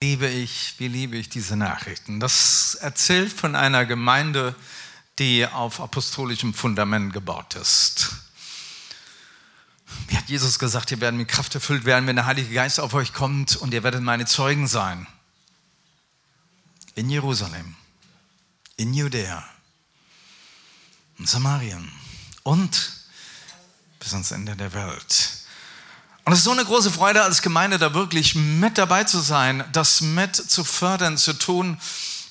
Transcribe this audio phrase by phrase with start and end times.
[0.00, 2.20] liebe ich, wie liebe ich diese Nachrichten.
[2.20, 4.54] Das erzählt von einer Gemeinde,
[5.18, 8.10] die auf apostolischem Fundament gebaut ist.
[10.06, 12.94] Wie hat Jesus gesagt, ihr werdet mit Kraft erfüllt werden, wenn der Heilige Geist auf
[12.94, 15.06] euch kommt und ihr werdet meine Zeugen sein.
[16.94, 17.74] In Jerusalem,
[18.76, 19.44] in Judäa,
[21.18, 21.90] in Samarien
[22.44, 22.92] und
[23.98, 25.37] bis ans Ende der Welt.
[26.28, 29.64] Und es ist so eine große Freude als Gemeinde, da wirklich mit dabei zu sein,
[29.72, 31.78] das mit zu fördern, zu tun.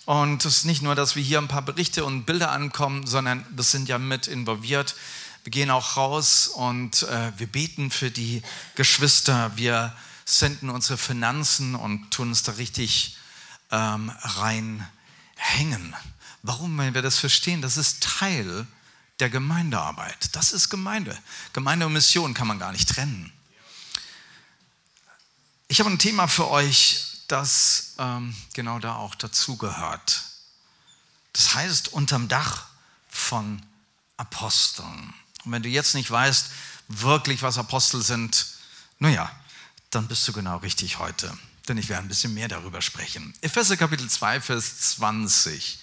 [0.06, 3.44] Und es ist nicht nur, dass wir hier ein paar Berichte und Bilder ankommen, sondern
[3.50, 4.94] wir sind ja mit involviert.
[5.44, 8.44] Wir gehen auch raus und äh, wir beten für die
[8.76, 9.54] Geschwister.
[9.56, 9.96] Wir
[10.26, 13.18] senden unsere Finanzen und tun uns da richtig
[13.72, 15.96] ähm, reinhängen.
[16.44, 16.78] Warum?
[16.78, 18.68] Weil wir das verstehen, das ist Teil
[19.20, 20.36] der Gemeindearbeit.
[20.36, 21.18] Das ist Gemeinde.
[21.54, 23.34] Gemeinde und Mission kann man gar nicht trennen.
[25.70, 30.24] Ich habe ein Thema für euch, das ähm, genau da auch dazugehört.
[31.34, 32.68] Das heißt, unterm Dach
[33.10, 33.62] von
[34.16, 35.14] Aposteln.
[35.44, 36.52] Und wenn du jetzt nicht weißt,
[36.88, 38.48] wirklich, was Apostel sind,
[39.00, 39.30] naja,
[39.90, 41.38] dann bist du genau richtig heute.
[41.68, 43.34] Denn ich werde ein bisschen mehr darüber sprechen.
[43.42, 45.80] Epheser Kapitel 2, Vers 20.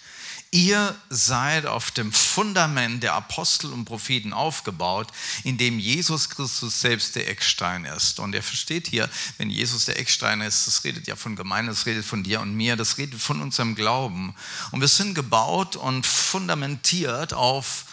[0.55, 5.09] Ihr seid auf dem Fundament der Apostel und Propheten aufgebaut,
[5.43, 8.21] in dem Jesus Christus selbst der Eckstein ist.
[8.21, 11.87] Und er versteht hier, wenn Jesus der Eckstein ist, das redet ja von Gemeinde, das
[11.87, 14.33] redet von dir und mir, das redet von unserem Glauben.
[14.71, 17.87] Und wir sind gebaut und fundamentiert auf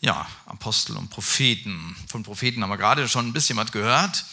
[0.00, 1.94] ja, Apostel und Propheten.
[2.08, 4.24] Von Propheten haben wir gerade schon ein bisschen was gehört.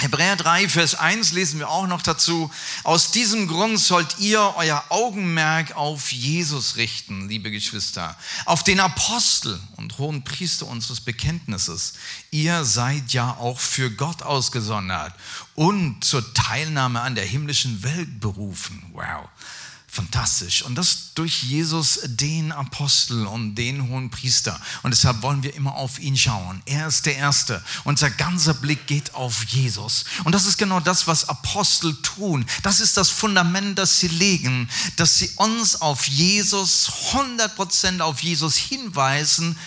[0.00, 2.50] Hebräer 3, Vers 1 lesen wir auch noch dazu.
[2.84, 9.60] Aus diesem Grund sollt ihr euer Augenmerk auf Jesus richten, liebe Geschwister, auf den Apostel
[9.76, 11.92] und hohen Priester unseres Bekenntnisses.
[12.30, 15.12] Ihr seid ja auch für Gott ausgesondert
[15.54, 18.82] und zur Teilnahme an der himmlischen Welt berufen.
[18.94, 19.28] Wow.
[19.92, 20.62] Fantastisch.
[20.62, 24.60] Und das durch Jesus, den Apostel und den hohen Priester.
[24.84, 26.62] Und deshalb wollen wir immer auf ihn schauen.
[26.64, 27.60] Er ist der Erste.
[27.82, 30.04] Unser ganzer Blick geht auf Jesus.
[30.22, 32.46] Und das ist genau das, was Apostel tun.
[32.62, 38.54] Das ist das Fundament, das sie legen, dass sie uns auf Jesus, 100% auf Jesus
[38.54, 39.58] hinweisen,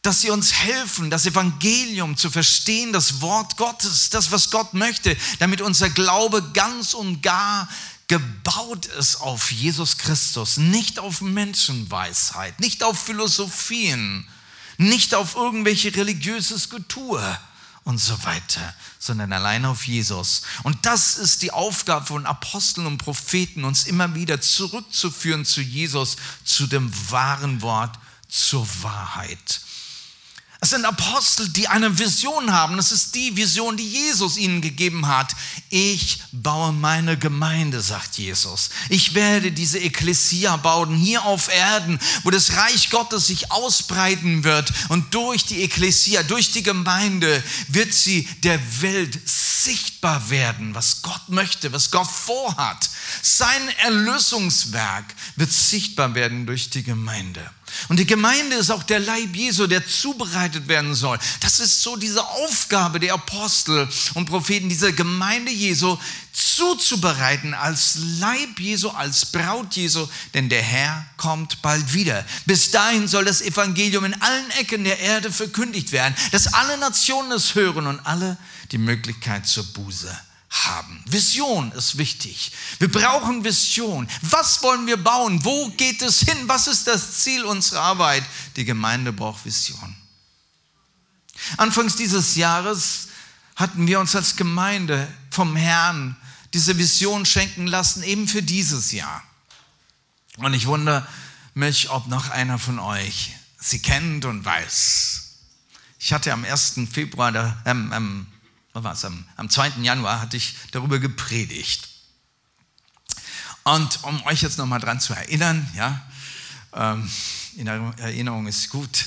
[0.00, 5.14] dass sie uns helfen, das Evangelium zu verstehen, das Wort Gottes, das, was Gott möchte,
[5.40, 7.68] damit unser Glaube ganz und gar
[8.08, 14.28] gebaut ist auf Jesus Christus, nicht auf Menschenweisheit, nicht auf Philosophien,
[14.78, 17.38] nicht auf irgendwelche religiöses Getue
[17.84, 20.42] und so weiter, sondern allein auf Jesus.
[20.62, 26.16] Und das ist die Aufgabe von Aposteln und Propheten, uns immer wieder zurückzuführen zu Jesus,
[26.44, 29.60] zu dem wahren Wort, zur Wahrheit.
[30.66, 32.76] Es sind Apostel, die eine Vision haben.
[32.76, 35.32] Das ist die Vision, die Jesus ihnen gegeben hat.
[35.70, 38.70] Ich baue meine Gemeinde, sagt Jesus.
[38.88, 44.72] Ich werde diese Ekklesia bauen hier auf Erden, wo das Reich Gottes sich ausbreiten wird.
[44.88, 51.28] Und durch die Ekklesia, durch die Gemeinde wird sie der Welt sichtbar werden, was Gott
[51.28, 52.90] möchte, was Gott vorhat.
[53.22, 57.52] Sein Erlösungswerk wird sichtbar werden durch die Gemeinde.
[57.88, 61.18] Und die Gemeinde ist auch der Leib Jesu, der zubereitet werden soll.
[61.40, 65.96] Das ist so diese Aufgabe der Apostel und Propheten, diese Gemeinde Jesu
[66.32, 72.24] zuzubereiten als Leib Jesu, als Braut Jesu, denn der Herr kommt bald wieder.
[72.44, 77.32] Bis dahin soll das Evangelium in allen Ecken der Erde verkündigt werden, dass alle Nationen
[77.32, 78.36] es hören und alle
[78.72, 80.14] die Möglichkeit zur Buße
[80.50, 81.02] haben.
[81.06, 82.52] Vision ist wichtig.
[82.78, 84.08] Wir brauchen Vision.
[84.22, 85.44] Was wollen wir bauen?
[85.44, 86.36] Wo geht es hin?
[86.46, 88.24] Was ist das Ziel unserer Arbeit?
[88.56, 89.96] Die Gemeinde braucht Vision.
[91.56, 93.08] Anfangs dieses Jahres
[93.56, 96.16] hatten wir uns als Gemeinde vom Herrn
[96.54, 99.22] diese Vision schenken lassen, eben für dieses Jahr.
[100.38, 101.06] Und ich wundere
[101.54, 105.22] mich, ob noch einer von euch sie kennt und weiß.
[105.98, 106.74] Ich hatte am 1.
[106.90, 108.26] Februar, ähm, ähm,
[108.84, 109.80] was am, am 2.
[109.82, 111.88] Januar hatte ich darüber gepredigt.
[113.64, 116.00] Und um euch jetzt nochmal dran zu erinnern, ja,
[116.72, 117.10] ähm,
[117.56, 119.06] in Erinnerung ist gut,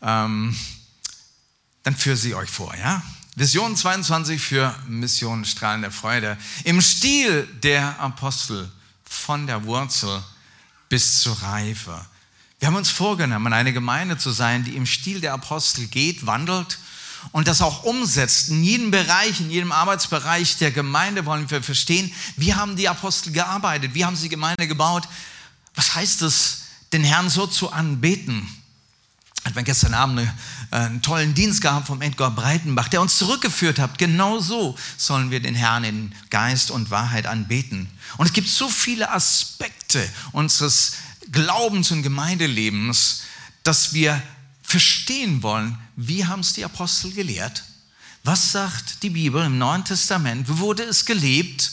[0.00, 0.56] ähm,
[1.82, 3.02] dann führe sie euch vor, ja.
[3.36, 6.36] Vision 22 für Mission Strahlen der Freude.
[6.64, 8.70] Im Stil der Apostel
[9.04, 10.22] von der Wurzel
[10.88, 12.04] bis zur Reife.
[12.58, 16.78] Wir haben uns vorgenommen, eine Gemeinde zu sein, die im Stil der Apostel geht, wandelt
[17.32, 18.48] und das auch umsetzt.
[18.48, 23.32] In jedem Bereich, in jedem Arbeitsbereich der Gemeinde wollen wir verstehen, wie haben die Apostel
[23.32, 25.08] gearbeitet, wie haben sie Gemeinde gebaut.
[25.74, 26.62] Was heißt es,
[26.92, 28.48] den Herrn so zu anbeten?
[29.44, 33.78] Hat wir gestern Abend äh, einen tollen Dienst gehabt vom Edgar Breitenbach, der uns zurückgeführt
[33.78, 33.96] hat.
[33.96, 37.88] Genau so sollen wir den Herrn in Geist und Wahrheit anbeten.
[38.18, 40.94] Und es gibt so viele Aspekte unseres
[41.32, 43.22] Glaubens- und Gemeindelebens,
[43.62, 44.20] dass wir
[44.70, 47.64] verstehen wollen, wie haben es die Apostel gelehrt?
[48.22, 50.48] Was sagt die Bibel im Neuen Testament?
[50.48, 51.72] Wie wurde es gelebt?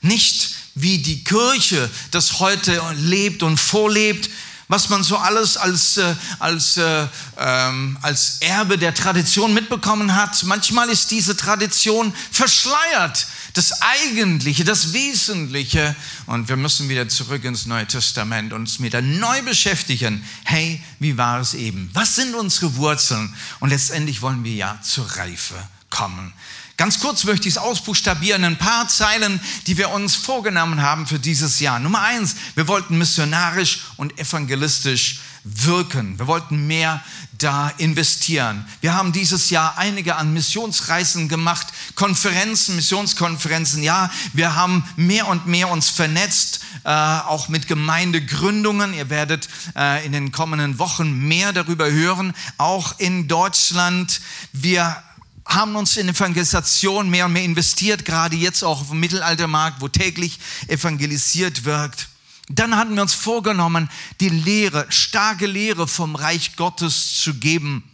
[0.00, 4.28] Nicht wie die Kirche das heute lebt und vorlebt,
[4.66, 7.06] was man so alles als, äh, als, äh,
[7.38, 10.42] ähm, als Erbe der Tradition mitbekommen hat.
[10.42, 13.24] Manchmal ist diese Tradition verschleiert.
[13.54, 15.94] Das Eigentliche, das Wesentliche.
[16.26, 20.24] Und wir müssen wieder zurück ins Neue Testament und uns wieder neu beschäftigen.
[20.44, 21.90] Hey, wie war es eben?
[21.92, 23.34] Was sind unsere Wurzeln?
[23.60, 25.54] Und letztendlich wollen wir ja zur Reife
[25.90, 26.32] kommen.
[26.78, 31.18] Ganz kurz möchte ich es ausbuchstabieren, ein paar Zeilen, die wir uns vorgenommen haben für
[31.18, 31.78] dieses Jahr.
[31.78, 36.18] Nummer eins, wir wollten missionarisch und evangelistisch wirken.
[36.18, 37.02] Wir wollten mehr
[37.38, 38.64] da investieren.
[38.80, 43.82] Wir haben dieses Jahr einige an Missionsreisen gemacht, Konferenzen, Missionskonferenzen.
[43.82, 48.94] Ja, wir haben mehr und mehr uns vernetzt, äh, auch mit Gemeindegründungen.
[48.94, 52.32] Ihr werdet äh, in den kommenden Wochen mehr darüber hören.
[52.58, 54.20] Auch in Deutschland.
[54.52, 55.02] Wir
[55.44, 59.88] haben uns in Evangelisation mehr und mehr investiert, gerade jetzt auch auf dem Mittelaltermarkt, wo
[59.88, 60.38] täglich
[60.68, 62.08] evangelisiert wird.
[62.54, 63.88] Dann hatten wir uns vorgenommen,
[64.20, 67.88] die Lehre, starke Lehre vom Reich Gottes zu geben.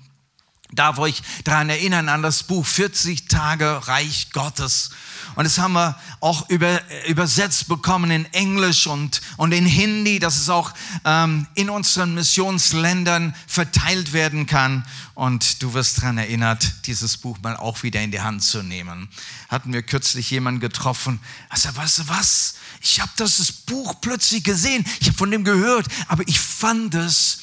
[0.72, 4.90] Darf euch daran erinnern an das Buch 40 Tage Reich Gottes.
[5.34, 10.40] Und das haben wir auch über, übersetzt bekommen in Englisch und, und in Hindi, dass
[10.40, 10.72] es auch
[11.04, 14.84] ähm, in unseren Missionsländern verteilt werden kann.
[15.14, 19.08] Und du wirst daran erinnert, dieses Buch mal auch wieder in die Hand zu nehmen.
[19.48, 25.08] Hatten wir kürzlich jemanden getroffen, also weißt was, ich habe das Buch plötzlich gesehen, ich
[25.08, 27.40] habe von dem gehört, aber ich fand es,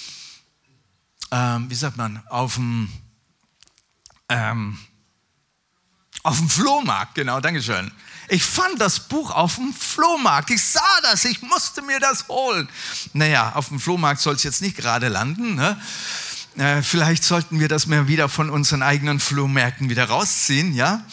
[1.32, 2.90] ähm, wie sagt man, auf dem
[4.30, 4.78] ähm,
[6.26, 7.92] auf dem Flohmarkt, genau, Dankeschön.
[8.30, 10.50] Ich fand das Buch auf dem Flohmarkt.
[10.50, 12.68] Ich sah das, ich musste mir das holen.
[13.14, 15.54] Naja, auf dem Flohmarkt soll es jetzt nicht gerade landen.
[15.54, 15.80] Ne?
[16.58, 21.04] Äh, vielleicht sollten wir das mal wieder von unseren eigenen Flohmärkten wieder rausziehen, ja?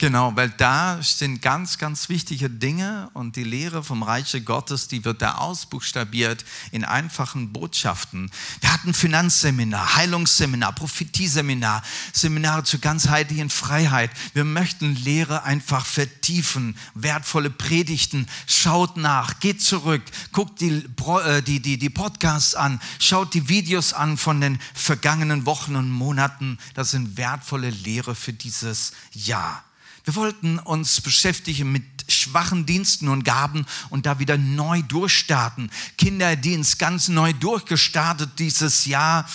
[0.00, 5.04] Genau, weil da sind ganz, ganz wichtige Dinge und die Lehre vom Reiche Gottes, die
[5.04, 8.30] wird da ausbuchstabiert in einfachen Botschaften.
[8.60, 14.12] Wir hatten Finanzseminar, Heilungsseminar, Prophetieseminar, Seminare zur ganzheitlichen Freiheit.
[14.34, 18.28] Wir möchten Lehre einfach vertiefen, wertvolle Predigten.
[18.46, 20.84] Schaut nach, geht zurück, guckt die,
[21.24, 25.90] äh, die, die, die Podcasts an, schaut die Videos an von den vergangenen Wochen und
[25.90, 26.56] Monaten.
[26.74, 29.64] Das sind wertvolle Lehre für dieses Jahr.
[30.08, 35.70] Wir wollten uns beschäftigen mit schwachen Diensten und Gaben und da wieder neu durchstarten.
[35.98, 39.28] Kinderdienst ganz neu durchgestartet dieses Jahr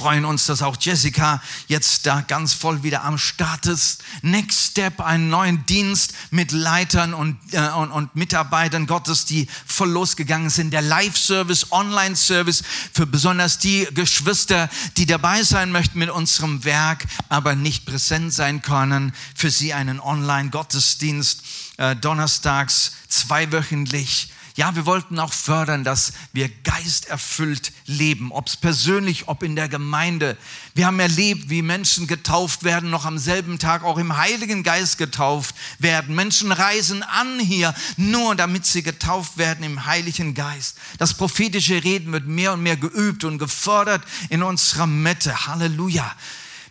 [0.00, 4.02] freuen uns, dass auch Jessica jetzt da ganz voll wieder am Start ist.
[4.22, 9.90] Next Step, einen neuen Dienst mit Leitern und, äh, und, und Mitarbeitern Gottes, die voll
[9.90, 10.70] losgegangen sind.
[10.70, 12.62] Der Live-Service, Online-Service
[12.94, 18.62] für besonders die Geschwister, die dabei sein möchten mit unserem Werk, aber nicht präsent sein
[18.62, 19.12] können.
[19.34, 21.42] Für sie einen Online-Gottesdienst,
[21.76, 29.28] äh, donnerstags, zweiwöchentlich ja, wir wollten auch fördern, dass wir geisterfüllt leben, ob es persönlich,
[29.28, 30.36] ob in der Gemeinde.
[30.74, 34.98] Wir haben erlebt, wie Menschen getauft werden, noch am selben Tag auch im Heiligen Geist
[34.98, 36.14] getauft werden.
[36.14, 40.76] Menschen reisen an hier, nur damit sie getauft werden im Heiligen Geist.
[40.98, 45.46] Das prophetische Reden wird mehr und mehr geübt und gefördert in unserer Mitte.
[45.46, 46.14] Halleluja.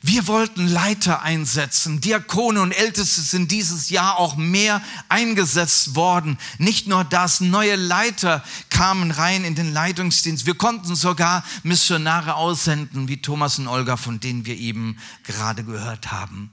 [0.02, 2.00] Wir wollten Leiter einsetzen.
[2.00, 6.38] Diakone und Älteste sind dieses Jahr auch mehr eingesetzt worden.
[6.58, 10.46] Nicht nur das, neue Leiter kamen rein in den Leitungsdienst.
[10.46, 16.12] Wir konnten sogar Missionare aussenden, wie Thomas und Olga, von denen wir eben gerade gehört
[16.12, 16.50] haben.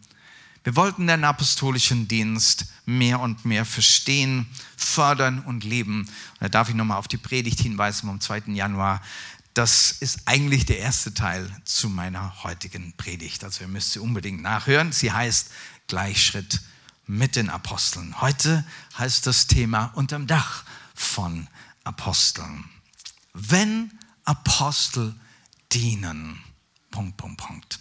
[0.64, 6.00] Wir wollten den apostolischen Dienst mehr und mehr verstehen, fördern und leben.
[6.00, 6.08] Und
[6.40, 8.42] da darf ich nochmal auf die Predigt hinweisen vom 2.
[8.48, 9.00] Januar
[9.56, 13.42] das ist eigentlich der erste Teil zu meiner heutigen Predigt.
[13.42, 14.92] Also ihr müsst sie unbedingt nachhören.
[14.92, 15.50] Sie heißt
[15.86, 16.60] Gleichschritt
[17.06, 18.20] mit den Aposteln.
[18.20, 18.66] Heute
[18.98, 21.48] heißt das Thema unterm Dach von
[21.84, 22.68] Aposteln.
[23.32, 25.14] Wenn Apostel
[25.72, 26.38] dienen.
[26.90, 27.80] Punkt, Punkt, Punkt.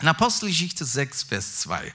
[0.00, 1.94] In Apostelgeschichte 6, Vers 2.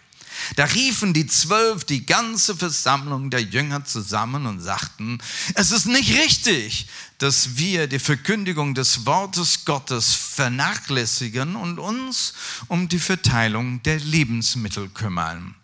[0.56, 5.20] Da riefen die Zwölf die ganze Versammlung der Jünger zusammen und sagten,
[5.56, 6.88] es ist nicht richtig,
[7.18, 12.34] dass wir die Verkündigung des Wortes Gottes vernachlässigen und uns
[12.68, 15.56] um die Verteilung der Lebensmittel kümmern.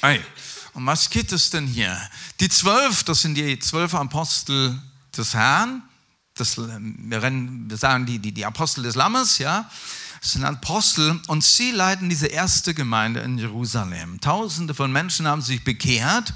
[0.00, 0.20] Hey,
[0.74, 1.98] um was geht es denn hier?
[2.40, 4.80] Die Zwölf, das sind die zwölf Apostel
[5.16, 5.82] des Herrn,
[6.34, 9.68] das, wir sagen die, die, die Apostel des Lammes, ja,
[10.20, 14.20] das sind Apostel und sie leiten diese erste Gemeinde in Jerusalem.
[14.20, 16.34] Tausende von Menschen haben sich bekehrt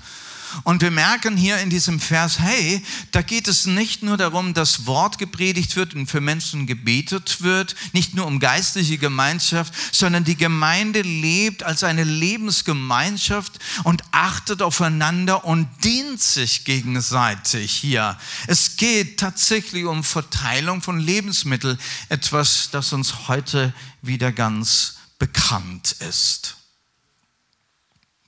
[0.64, 4.86] und wir merken hier in diesem Vers, hey, da geht es nicht nur darum, dass
[4.86, 10.36] Wort gepredigt wird und für Menschen gebetet wird, nicht nur um geistliche Gemeinschaft, sondern die
[10.36, 18.18] Gemeinde lebt als eine Lebensgemeinschaft und achtet aufeinander und dient sich gegenseitig hier.
[18.46, 21.78] Es geht tatsächlich um Verteilung von Lebensmitteln,
[22.08, 26.56] etwas, das uns heute wieder ganz bekannt ist.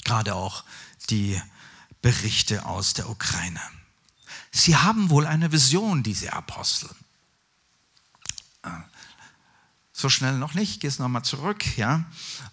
[0.05, 0.65] Gerade auch
[1.11, 1.41] die
[2.05, 3.63] Berichte aus der Ukraine.
[4.53, 6.91] Sie haben wohl eine Vision, diese Apostel.
[8.63, 8.83] Ah,
[9.91, 11.65] so schnell noch nicht, gehst nochmal zurück.
[11.79, 12.05] Ja?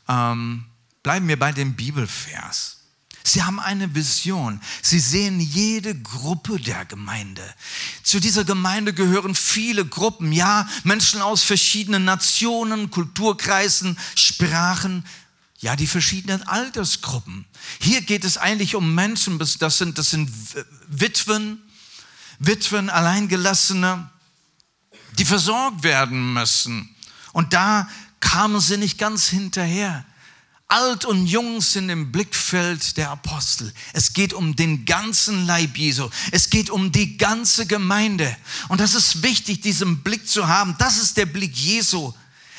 [0.08, 0.64] Ähm,
[1.04, 2.78] bleiben wir bei dem Bibelvers.
[3.26, 4.62] Sie haben eine Vision.
[4.82, 7.44] Sie sehen jede Gruppe der Gemeinde.
[8.04, 15.06] Zu dieser Gemeinde gehören viele Gruppen, ja, Menschen aus verschiedenen Nationen, Kulturkreisen, Sprachen,
[15.62, 17.46] ja, die verschiedenen Altersgruppen.
[17.80, 20.30] Hier geht es eigentlich um Menschen, das sind, das sind
[20.88, 21.62] Witwen,
[22.40, 24.10] Witwen, Alleingelassene,
[25.20, 26.96] die versorgt werden müssen.
[27.32, 27.88] Und da
[28.20, 30.04] kamen sie nicht ganz hinterher.
[30.68, 33.72] Alt und Jung sind im Blickfeld der Apostel.
[33.94, 36.10] Es geht um den ganzen Leib Jesu.
[36.32, 38.36] Es geht um die ganze Gemeinde.
[38.70, 40.76] Und das ist wichtig, diesen Blick zu haben.
[40.80, 42.14] Das ist der Blick Jesu.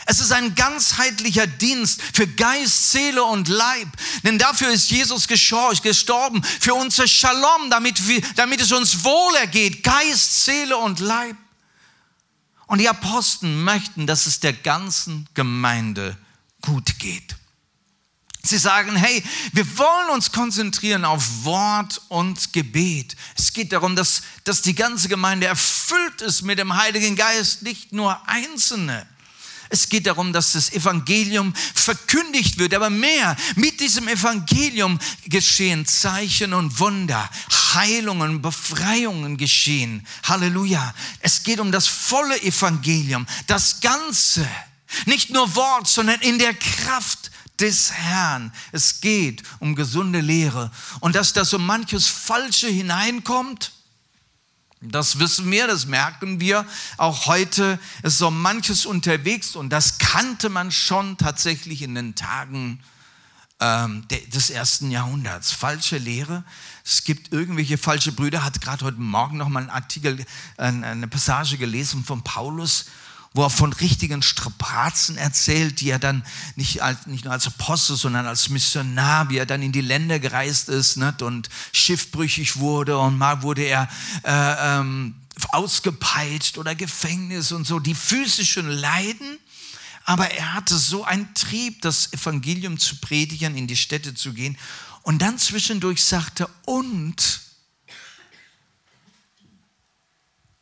[0.07, 3.89] Es ist ein ganzheitlicher Dienst für Geist, Seele und Leib.
[4.25, 9.83] Denn dafür ist Jesus gestorben, für unser Shalom, damit, wir, damit es uns wohl ergeht.
[9.83, 11.37] Geist, Seele und Leib.
[12.67, 16.17] Und die Apostel möchten, dass es der ganzen Gemeinde
[16.63, 17.37] gut geht.
[18.45, 23.17] Sie sagen, hey, wir wollen uns konzentrieren auf Wort und Gebet.
[23.37, 27.93] Es geht darum, dass, dass die ganze Gemeinde erfüllt ist mit dem Heiligen Geist, nicht
[27.93, 29.07] nur Einzelne.
[29.73, 33.35] Es geht darum, dass das Evangelium verkündigt wird, aber mehr.
[33.57, 37.31] Mit diesem Evangelium geschehen Zeichen und Wunder,
[37.73, 40.07] Heilungen, Befreiungen geschehen.
[40.25, 40.95] Halleluja.
[41.21, 44.47] Es geht um das volle Evangelium, das Ganze.
[45.07, 48.52] Nicht nur Wort, sondern in der Kraft des Herrn.
[48.73, 50.71] Es geht um gesunde Lehre.
[51.00, 53.73] Und dass da so manches Falsche hineinkommt,
[54.83, 56.67] das wissen wir, das merken wir.
[56.97, 62.83] Auch heute ist so manches unterwegs und das kannte man schon tatsächlich in den Tagen
[63.61, 65.53] ähm, des ersten Jahrhunderts.
[65.53, 66.43] Falsche Lehre.
[66.85, 68.45] Es gibt irgendwelche falsche Brüder.
[68.45, 70.25] Hat gerade heute Morgen noch mal einen Artikel,
[70.57, 72.87] eine Passage gelesen von Paulus
[73.35, 76.25] wo er von richtigen Strapazen erzählt, die er dann
[76.57, 80.19] nicht, als, nicht nur als Apostel, sondern als Missionar, wie er dann in die Länder
[80.19, 81.23] gereist ist nicht?
[81.23, 83.89] und schiffbrüchig wurde und mal wurde er
[84.25, 85.15] äh, ähm,
[85.49, 89.39] ausgepeitscht oder Gefängnis und so, die physischen Leiden.
[90.05, 94.59] Aber er hatte so einen Trieb, das Evangelium zu predigen, in die Städte zu gehen.
[95.03, 97.41] Und dann zwischendurch sagte, und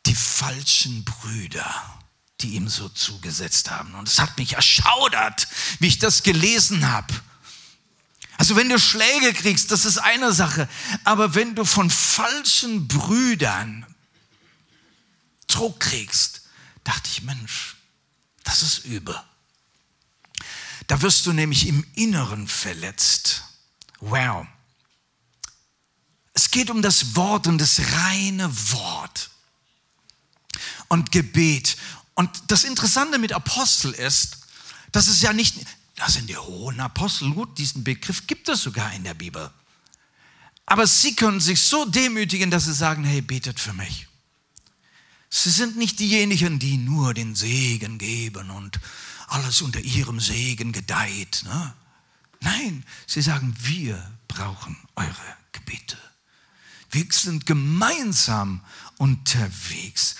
[0.07, 2.00] die falschen Brüder
[2.43, 3.95] die ihm so zugesetzt haben.
[3.95, 7.13] Und es hat mich erschaudert, wie ich das gelesen habe.
[8.37, 10.69] Also wenn du Schläge kriegst, das ist eine Sache.
[11.05, 13.87] Aber wenn du von falschen Brüdern
[15.47, 16.43] Druck kriegst,
[16.85, 17.77] dachte ich, Mensch,
[18.45, 19.21] das ist übel.
[20.87, 23.45] Da wirst du nämlich im Inneren verletzt.
[24.01, 24.47] Wow.
[26.33, 29.31] Es geht um das Wort und das reine Wort
[30.89, 31.77] und Gebet.
[32.21, 34.41] Und das Interessante mit Apostel ist,
[34.93, 35.57] dass es ja nicht,
[35.97, 39.51] das sind die hohen Apostel, gut, diesen Begriff gibt es sogar in der Bibel.
[40.67, 44.07] Aber sie können sich so demütigen, dass sie sagen, hey, betet für mich.
[45.31, 48.79] Sie sind nicht diejenigen, die nur den Segen geben und
[49.29, 51.43] alles unter ihrem Segen gedeiht.
[51.47, 51.75] Ne?
[52.41, 53.99] Nein, sie sagen, wir
[54.29, 55.97] brauchen eure Gebete.
[56.91, 58.63] Wir sind gemeinsam
[58.99, 60.17] unterwegs.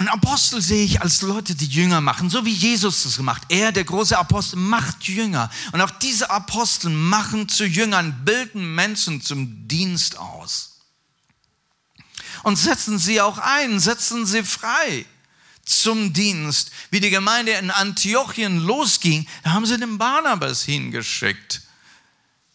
[0.00, 3.42] Und Apostel sehe ich als Leute, die Jünger machen, so wie Jesus das gemacht.
[3.50, 5.50] Er, der große Apostel, macht Jünger.
[5.72, 10.78] Und auch diese Apostel machen zu Jüngern, bilden Menschen zum Dienst aus.
[12.44, 15.04] Und setzen sie auch ein, setzen sie frei
[15.66, 16.70] zum Dienst.
[16.90, 21.60] Wie die Gemeinde in Antiochien losging, da haben sie den Barnabas hingeschickt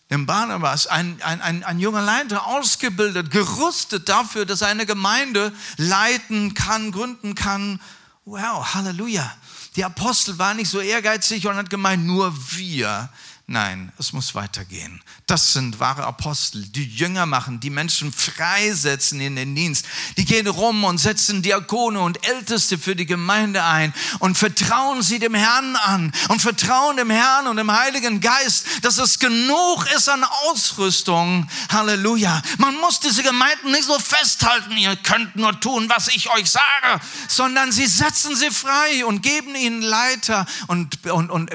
[0.10, 5.52] dem Barnabas, ein, ein, ein, ein junger Leiter, ausgebildet, gerüstet dafür, dass er eine Gemeinde
[5.78, 7.82] leiten kann, gründen kann.
[8.26, 9.36] Wow, Halleluja.
[9.76, 13.10] Die Apostel waren nicht so ehrgeizig und hat gemeint, nur wir
[13.48, 15.04] Nein, es muss weitergehen.
[15.28, 19.86] Das sind wahre Apostel, die Jünger machen, die Menschen freisetzen in den Dienst.
[20.18, 25.20] Die gehen rum und setzen Diakone und Älteste für die Gemeinde ein und vertrauen sie
[25.20, 30.10] dem Herrn an und vertrauen dem Herrn und dem Heiligen Geist, dass es genug ist
[30.10, 31.48] an Ausrüstung.
[31.70, 32.42] Halleluja.
[32.58, 37.00] Man muss diese Gemeinden nicht so festhalten, ihr könnt nur tun, was ich euch sage,
[37.28, 41.52] sondern sie setzen sie frei und geben ihnen Leiter und, und, und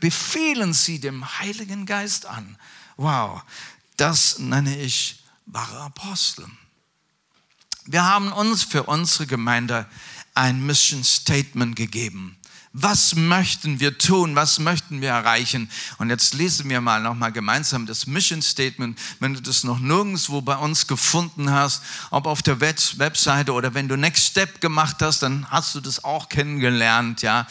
[0.00, 2.56] befehlen sie dem Heiligen Geist an.
[2.96, 3.42] Wow,
[3.96, 6.46] das nenne ich wahre Apostel.
[7.84, 9.86] Wir haben uns für unsere Gemeinde
[10.34, 12.36] ein Mission Statement gegeben.
[12.78, 14.36] Was möchten wir tun?
[14.36, 15.70] Was möchten wir erreichen?
[15.96, 20.42] Und jetzt lesen wir mal nochmal gemeinsam das Mission Statement, wenn du das noch nirgendwo
[20.42, 25.22] bei uns gefunden hast, ob auf der Webseite oder wenn du Next Step gemacht hast,
[25.22, 27.46] dann hast du das auch kennengelernt, ja.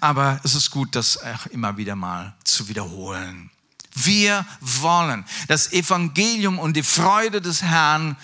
[0.00, 3.50] Aber es ist gut, das auch immer wieder mal zu wiederholen.
[3.94, 8.16] Wir wollen das Evangelium und die Freude des Herrn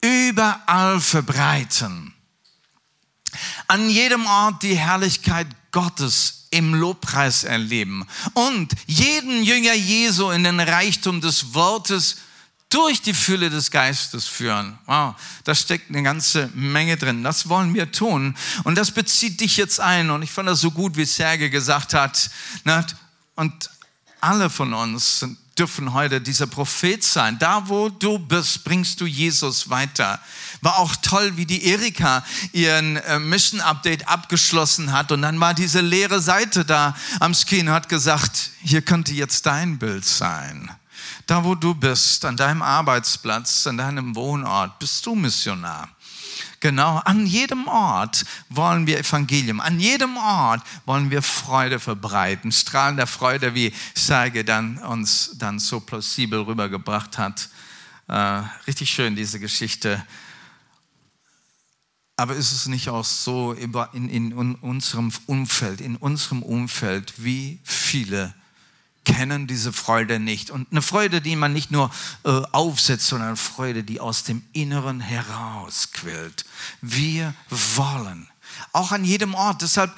[0.00, 2.14] überall verbreiten.
[3.66, 10.60] An jedem Ort die Herrlichkeit Gottes im Lobpreis erleben und jeden Jünger Jesu in den
[10.60, 12.18] Reichtum des Wortes
[12.70, 14.78] durch die Fülle des Geistes führen.
[14.86, 17.24] Wow, da steckt eine ganze Menge drin.
[17.24, 18.36] Das wollen wir tun.
[18.62, 20.10] Und das bezieht dich jetzt ein.
[20.10, 22.30] Und ich fand das so gut, wie Serge gesagt hat.
[22.62, 22.86] Ne?
[23.34, 23.70] Und
[24.20, 27.38] alle von uns sind dürfen heute dieser Prophet sein.
[27.38, 30.20] Da, wo du bist, bringst du Jesus weiter.
[30.60, 35.12] War auch toll, wie die Erika ihren äh, Mission Update abgeschlossen hat.
[35.12, 39.78] Und dann war diese leere Seite da am und hat gesagt, hier könnte jetzt dein
[39.78, 40.70] Bild sein.
[41.26, 45.88] Da, wo du bist, an deinem Arbeitsplatz, an deinem Wohnort, bist du Missionar.
[46.64, 52.96] Genau, an jedem Ort wollen wir Evangelium, an jedem Ort wollen wir Freude verbreiten, Strahlen
[52.96, 57.50] der Freude, wie Serge dann uns dann so plausibel rübergebracht hat.
[58.08, 60.02] Äh, richtig schön, diese Geschichte.
[62.16, 67.60] Aber ist es nicht auch so in, in, in unserem Umfeld, in unserem Umfeld, wie
[67.62, 68.34] viele
[69.04, 70.50] kennen diese Freude nicht.
[70.50, 71.90] Und eine Freude, die man nicht nur
[72.24, 76.44] äh, aufsetzt, sondern eine Freude, die aus dem Inneren herausquillt.
[76.80, 78.28] Wir wollen.
[78.72, 79.62] Auch an jedem Ort.
[79.62, 79.94] Deshalb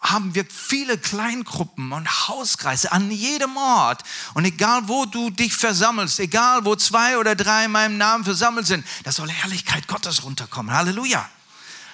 [0.00, 4.02] haben wir viele Kleingruppen und Hauskreise an jedem Ort.
[4.34, 8.66] Und egal, wo du dich versammelst, egal, wo zwei oder drei in meinem Namen versammelt
[8.66, 10.74] sind, da soll Herrlichkeit Gottes runterkommen.
[10.74, 11.28] Halleluja.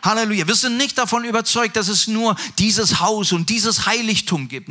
[0.02, 0.46] Halleluja.
[0.48, 4.68] Wir sind nicht davon überzeugt, dass es nur dieses Haus und dieses Heiligtum gibt.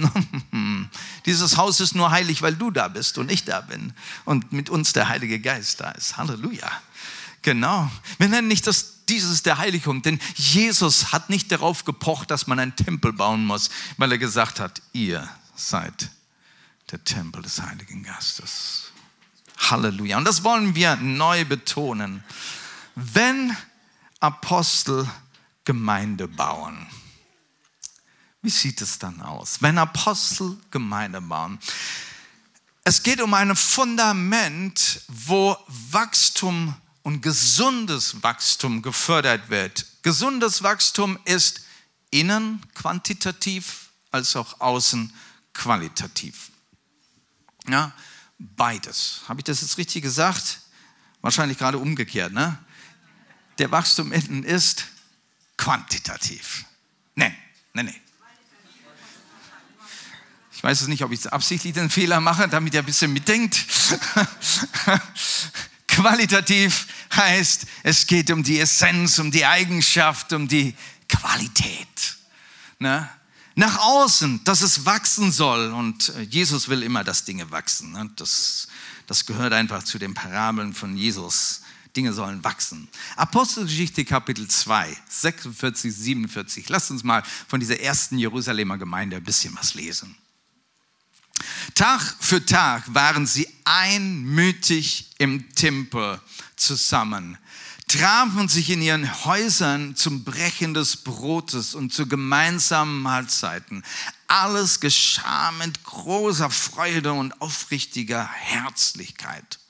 [1.25, 3.93] dieses Haus ist nur heilig, weil du da bist und ich da bin
[4.25, 6.17] und mit uns der Heilige Geist da ist.
[6.17, 6.69] Halleluja.
[7.41, 7.89] Genau.
[8.17, 12.59] Wir nennen nicht das dieses der Heiligtum, denn Jesus hat nicht darauf gepocht, dass man
[12.59, 16.09] einen Tempel bauen muss, weil er gesagt hat, ihr seid
[16.91, 18.91] der Tempel des Heiligen Geistes.
[19.69, 20.17] Halleluja.
[20.17, 22.23] Und das wollen wir neu betonen.
[22.95, 23.55] Wenn
[24.21, 25.09] Apostel
[25.65, 26.87] Gemeinde bauen.
[28.41, 31.59] Wie sieht es dann aus, wenn Apostel Gemeinde bauen?
[32.83, 39.85] Es geht um ein Fundament, wo Wachstum und gesundes Wachstum gefördert wird.
[40.01, 41.61] Gesundes Wachstum ist
[42.09, 45.13] innen quantitativ als auch außen
[45.53, 46.51] qualitativ.
[47.67, 47.91] Ja,
[48.39, 49.21] beides.
[49.27, 50.61] Habe ich das jetzt richtig gesagt?
[51.21, 52.57] Wahrscheinlich gerade umgekehrt, ne?
[53.57, 54.85] Der Wachstum innen ist
[55.57, 56.65] quantitativ.
[57.15, 57.35] Nein,
[57.73, 58.01] nein, nein.
[60.61, 63.65] Ich weiß es nicht, ob ich absichtlich den Fehler mache, damit ihr ein bisschen mitdenkt.
[65.87, 66.85] Qualitativ
[67.15, 70.75] heißt, es geht um die Essenz, um die Eigenschaft, um die
[71.09, 72.15] Qualität.
[72.77, 73.09] Ne?
[73.55, 75.71] Nach außen, dass es wachsen soll.
[75.71, 77.91] Und äh, Jesus will immer, dass Dinge wachsen.
[77.93, 78.09] Ne?
[78.15, 78.67] Das,
[79.07, 81.61] das gehört einfach zu den Parabeln von Jesus.
[81.95, 82.87] Dinge sollen wachsen.
[83.15, 86.69] Apostelgeschichte Kapitel 2, 46, 47.
[86.69, 90.15] Lasst uns mal von dieser ersten Jerusalemer Gemeinde ein bisschen was lesen.
[91.73, 96.19] Tag für Tag waren sie einmütig im Tempel
[96.55, 97.37] zusammen,
[97.87, 103.83] trafen sich in ihren Häusern zum Brechen des Brotes und zu gemeinsamen Mahlzeiten.
[104.27, 109.60] Alles geschah mit großer Freude und aufrichtiger Herzlichkeit.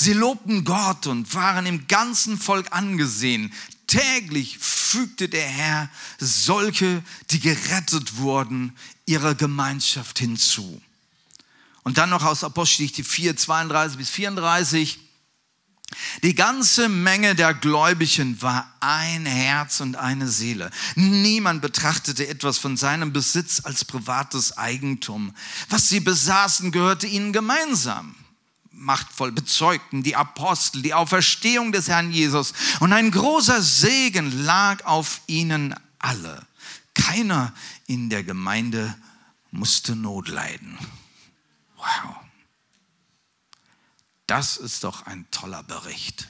[0.00, 3.52] Sie lobten Gott und waren im ganzen Volk angesehen.
[3.88, 10.80] Täglich fügte der Herr solche, die gerettet wurden, ihrer Gemeinschaft hinzu.
[11.82, 15.00] Und dann noch aus Apostelgeschichte 4, 32 bis 34.
[16.22, 20.70] Die ganze Menge der Gläubigen war ein Herz und eine Seele.
[20.94, 25.34] Niemand betrachtete etwas von seinem Besitz als privates Eigentum.
[25.70, 28.14] Was sie besaßen, gehörte ihnen gemeinsam.
[28.78, 35.20] Machtvoll bezeugten die Apostel die Auferstehung des Herrn Jesus und ein großer Segen lag auf
[35.26, 36.46] ihnen alle.
[36.94, 37.52] Keiner
[37.86, 38.96] in der Gemeinde
[39.50, 40.78] musste Not leiden.
[41.76, 42.16] Wow.
[44.26, 46.28] Das ist doch ein toller Bericht.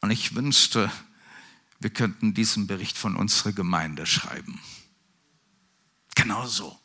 [0.00, 0.90] Und ich wünschte,
[1.78, 4.60] wir könnten diesen Bericht von unserer Gemeinde schreiben.
[6.14, 6.78] Genauso.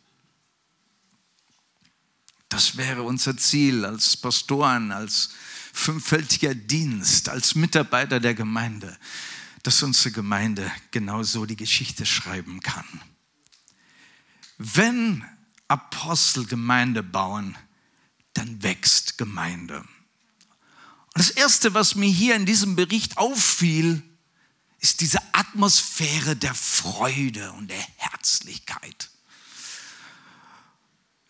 [2.54, 5.30] Das wäre unser Ziel als Pastoren, als
[5.74, 8.96] fünffältiger Dienst, als Mitarbeiter der Gemeinde,
[9.63, 12.86] dass unsere Gemeinde genauso die Geschichte schreiben kann.
[14.60, 15.26] Wenn
[15.68, 17.58] Apostel Gemeinde bauen,
[18.36, 19.80] dann wächst Gemeinde.
[19.80, 19.88] Und
[21.16, 24.04] das Erste, was mir hier in diesem Bericht auffiel,
[24.78, 29.10] ist diese Atmosphäre der Freude und der Herzlichkeit.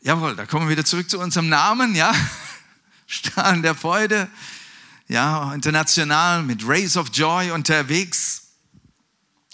[0.05, 2.13] Jawohl, da kommen wir wieder zurück zu unserem Namen, ja.
[3.07, 4.29] Strahlen der Freude,
[5.07, 8.41] ja, international mit Rays of Joy unterwegs.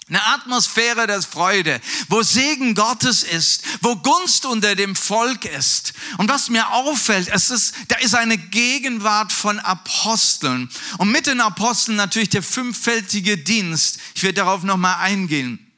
[0.08, 5.92] Eine Atmosphäre der Freude, wo Segen Gottes ist, wo Gunst unter dem Volk ist.
[6.18, 10.68] Und was mir auffällt, es ist, da ist eine Gegenwart von Aposteln.
[10.98, 14.00] Und mit den Aposteln natürlich der fünffältige Dienst.
[14.16, 15.69] Ich werde darauf nochmal eingehen.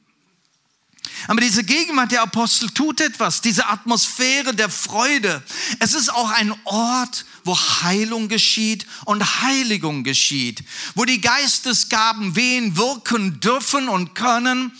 [1.27, 5.43] Aber diese Gegenwart der Apostel tut etwas, diese Atmosphäre der Freude.
[5.79, 10.63] Es ist auch ein Ort, wo Heilung geschieht und Heiligung geschieht,
[10.95, 14.71] wo die Geistesgaben wehen, wirken dürfen und können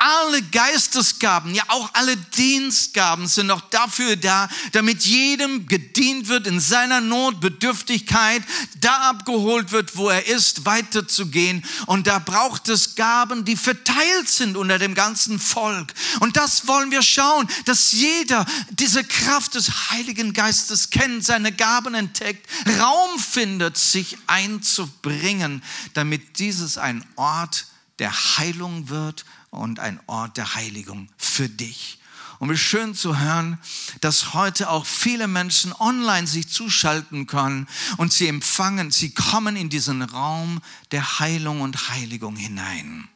[0.00, 6.58] alle Geistesgaben, ja auch alle Dienstgaben sind noch dafür da, damit jedem gedient wird in
[6.58, 8.42] seiner Notbedürftigkeit,
[8.80, 11.62] da abgeholt wird, wo er ist, weiterzugehen.
[11.84, 15.92] Und da braucht es Gaben, die verteilt sind unter dem ganzen Volk.
[16.20, 21.94] Und das wollen wir schauen, dass jeder diese Kraft des Heiligen Geistes kennt, seine Gaben
[21.94, 22.48] entdeckt,
[22.80, 27.66] Raum findet, sich einzubringen, damit dieses ein Ort
[27.98, 31.98] der Heilung wird und ein Ort der Heiligung für dich.
[32.38, 33.58] Und wie schön zu hören,
[34.00, 39.68] dass heute auch viele Menschen online sich zuschalten können und sie empfangen, sie kommen in
[39.68, 43.08] diesen Raum der Heilung und Heiligung hinein.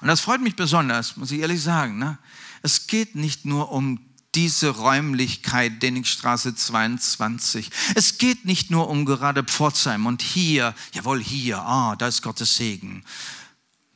[0.00, 1.98] Und das freut mich besonders, muss ich ehrlich sagen.
[1.98, 2.18] Ne?
[2.62, 4.00] Es geht nicht nur um
[4.34, 7.70] diese Räumlichkeit, Denningstraße 22.
[7.94, 12.56] Es geht nicht nur um gerade Pforzheim und hier, jawohl, hier, ah, da ist Gottes
[12.56, 13.04] Segen,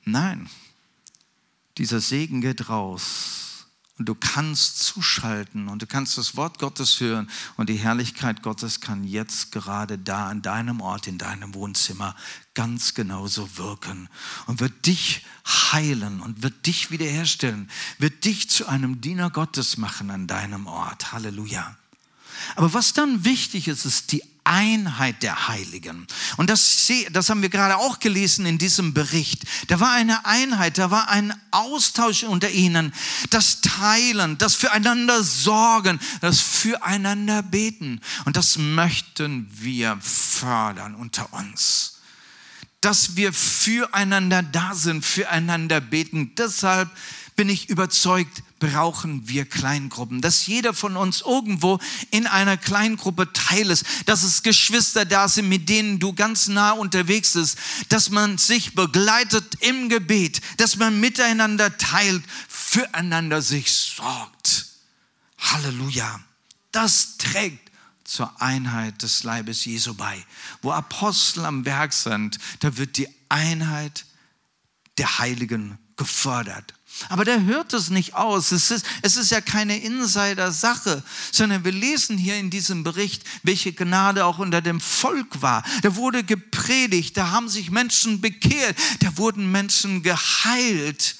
[0.05, 0.49] Nein,
[1.79, 3.43] dieser Segen geht raus.
[3.99, 8.81] Und du kannst zuschalten und du kannst das Wort Gottes hören und die Herrlichkeit Gottes
[8.81, 12.17] kann jetzt gerade da an deinem Ort, in deinem Wohnzimmer
[12.55, 14.09] ganz genauso wirken
[14.47, 20.11] und wird dich heilen und wird dich wiederherstellen, wird dich zu einem Diener Gottes machen
[20.11, 21.13] an deinem Ort.
[21.13, 21.77] Halleluja.
[22.57, 26.07] Aber was dann wichtig ist, ist die Einheit der Heiligen.
[26.37, 29.45] Und das, das haben wir gerade auch gelesen in diesem Bericht.
[29.69, 32.93] Da war eine Einheit, da war ein Austausch unter ihnen,
[33.31, 38.01] das Teilen, das Füreinander sorgen, das Füreinander beten.
[38.25, 42.01] Und das möchten wir fördern unter uns.
[42.81, 46.35] Dass wir füreinander da sind, füreinander beten.
[46.37, 46.91] Deshalb
[47.37, 50.21] bin ich überzeugt, brauchen wir Kleingruppen.
[50.21, 51.81] Dass jeder von uns irgendwo
[52.13, 53.85] in einer Kleingruppe teil ist.
[54.07, 57.59] Dass es Geschwister da sind, mit denen du ganz nah unterwegs bist.
[57.89, 60.41] Dass man sich begleitet im Gebet.
[60.59, 64.67] Dass man miteinander teilt, füreinander sich sorgt.
[65.39, 66.21] Halleluja.
[66.71, 67.73] Das trägt
[68.05, 70.25] zur Einheit des Leibes Jesu bei.
[70.63, 74.05] Wo Apostel am Werk sind, da wird die Einheit
[74.99, 76.75] der Heiligen gefördert.
[77.09, 78.53] Aber der hört es nicht aus.
[78.53, 83.73] Es ist, es ist ja keine Insider-Sache, sondern wir lesen hier in diesem Bericht, welche
[83.73, 85.65] Gnade auch unter dem Volk war.
[85.83, 91.17] Da wurde gepredigt, da haben sich Menschen bekehrt, da wurden Menschen geheilt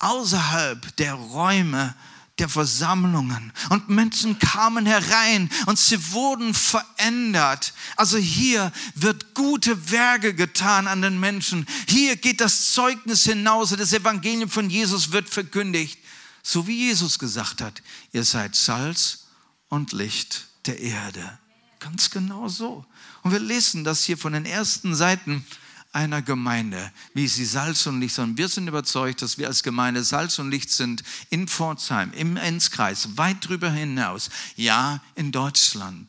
[0.00, 1.94] außerhalb der Räume
[2.38, 7.72] der Versammlungen und Menschen kamen herein und sie wurden verändert.
[7.96, 11.66] Also hier wird gute Werke getan an den Menschen.
[11.86, 15.98] Hier geht das Zeugnis hinaus, das Evangelium von Jesus wird verkündigt.
[16.42, 19.26] So wie Jesus gesagt hat, ihr seid Salz
[19.68, 21.38] und Licht der Erde.
[21.78, 22.84] Ganz genau so.
[23.22, 25.46] Und wir lesen das hier von den ersten Seiten
[25.94, 28.36] einer Gemeinde, wie sie Salz und Licht sind.
[28.36, 33.16] Wir sind überzeugt, dass wir als Gemeinde Salz und Licht sind in Pforzheim, im Enzkreis,
[33.16, 36.08] weit drüber hinaus, ja, in Deutschland.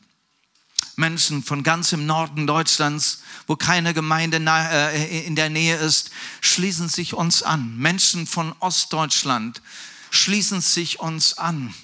[0.96, 6.88] Menschen von ganz im Norden Deutschlands, wo keine Gemeinde äh, in der Nähe ist, schließen
[6.88, 7.76] sich uns an.
[7.76, 9.60] Menschen von Ostdeutschland
[10.10, 11.74] schließen sich uns an.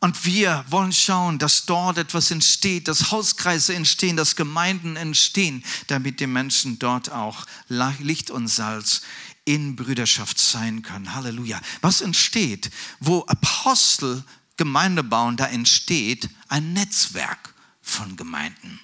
[0.00, 6.20] Und wir wollen schauen, dass dort etwas entsteht, dass Hauskreise entstehen, dass Gemeinden entstehen, damit
[6.20, 9.02] die Menschen dort auch Licht und Salz
[9.44, 11.14] in Brüderschaft sein können.
[11.14, 11.60] Halleluja.
[11.80, 14.22] Was entsteht, wo Apostel
[14.56, 18.78] Gemeinde bauen, da entsteht ein Netzwerk von Gemeinden.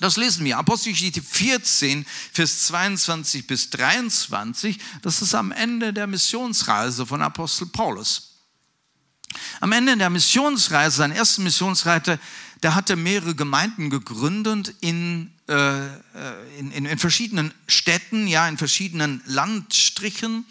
[0.00, 0.58] Das lesen wir.
[0.58, 4.78] Apostelgeschichte 14, Vers 22 bis 23.
[5.00, 8.31] Das ist am Ende der Missionsreise von Apostel Paulus.
[9.60, 12.18] Am Ende der Missionsreise, seiner ersten Missionsreise,
[12.60, 15.86] da hat er mehrere Gemeinden gegründet in, äh,
[16.58, 20.44] in, in, in verschiedenen Städten, ja, in verschiedenen Landstrichen.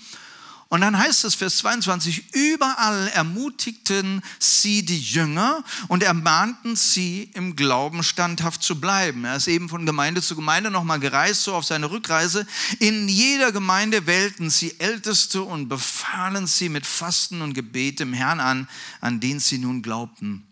[0.71, 7.57] Und dann heißt es, Vers 22, überall ermutigten sie die Jünger und ermahnten sie, im
[7.57, 9.25] Glauben standhaft zu bleiben.
[9.25, 12.47] Er ist eben von Gemeinde zu Gemeinde nochmal gereist, so auf seine Rückreise.
[12.79, 18.39] In jeder Gemeinde wählten sie Älteste und befahlen sie mit Fasten und Gebet dem Herrn
[18.39, 18.69] an,
[19.01, 20.45] an den sie nun glaubten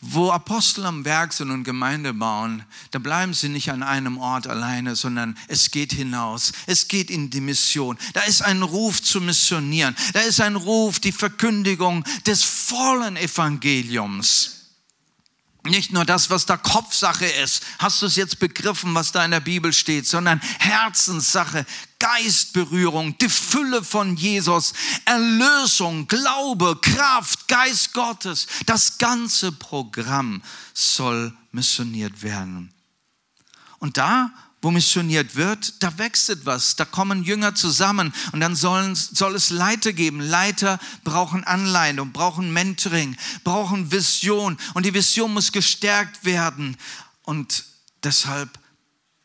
[0.00, 4.46] wo Apostel am Werk sind und Gemeinde bauen, da bleiben sie nicht an einem Ort
[4.46, 6.52] alleine, sondern es geht hinaus.
[6.66, 7.98] Es geht in die Mission.
[8.12, 9.96] Da ist ein Ruf zu missionieren.
[10.12, 14.57] Da ist ein Ruf, die Verkündigung des vollen Evangeliums.
[15.68, 19.30] Nicht nur das, was da Kopfsache ist, hast du es jetzt begriffen, was da in
[19.30, 21.66] der Bibel steht, sondern Herzenssache,
[21.98, 24.72] Geistberührung, die Fülle von Jesus,
[25.04, 28.46] Erlösung, Glaube, Kraft, Geist Gottes.
[28.66, 30.42] Das ganze Programm
[30.74, 32.72] soll missioniert werden.
[33.78, 38.94] Und da wo missioniert wird, da wächst etwas, da kommen Jünger zusammen und dann sollen,
[38.94, 40.20] soll es Leiter geben.
[40.20, 46.76] Leiter brauchen Anleitung, brauchen Mentoring, brauchen Vision und die Vision muss gestärkt werden.
[47.22, 47.64] Und
[48.02, 48.58] deshalb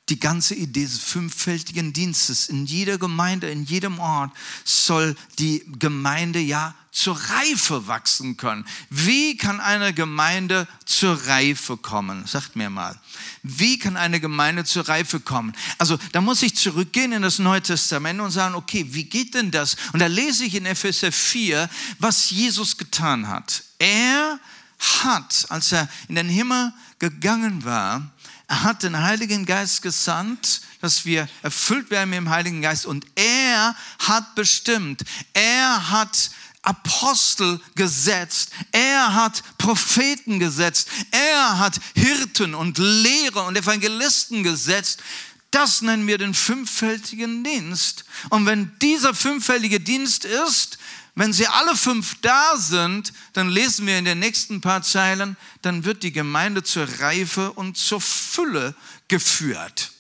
[0.10, 4.32] die ganze Idee des fünffältigen Dienstes in jeder Gemeinde, in jedem Ort
[4.66, 8.66] soll die Gemeinde ja zur Reife wachsen können.
[8.90, 12.28] Wie kann eine Gemeinde zur Reife kommen?
[12.28, 13.00] Sagt mir mal.
[13.44, 15.54] Wie kann eine Gemeinde zur Reife kommen?
[15.78, 19.52] Also da muss ich zurückgehen in das Neue Testament und sagen, okay, wie geht denn
[19.52, 19.76] das?
[19.92, 23.64] Und da lese ich in Epheser 4, was Jesus getan hat.
[23.80, 24.40] Er
[24.80, 28.10] hat, als er in den Himmel gegangen war,
[28.48, 32.86] er hat den Heiligen Geist gesandt, dass wir erfüllt werden mit dem Heiligen Geist.
[32.86, 35.04] Und er hat bestimmt,
[35.34, 36.30] er hat
[36.64, 45.04] Apostel gesetzt, er hat Propheten gesetzt, er hat Hirten und Lehrer und Evangelisten gesetzt.
[45.52, 48.06] Das nennen wir den fünffältigen Dienst.
[48.30, 50.80] Und wenn dieser fünffältige Dienst ist,
[51.16, 55.86] wenn sie alle fünf da sind, dann lesen wir in den nächsten paar Zeilen, dann
[55.86, 58.74] wird die Gemeinde zur Reife und zur Fülle
[59.10, 59.92] geführt.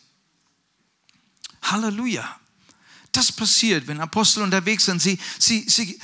[1.61, 2.39] Halleluja.
[3.11, 5.01] Das passiert, wenn Apostel unterwegs sind.
[5.01, 5.99] Sie, sie, sie,